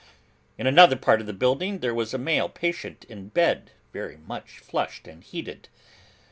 [0.57, 4.57] In another part of the building, there was a male patient in bed; very much
[4.57, 5.67] flushed and heated.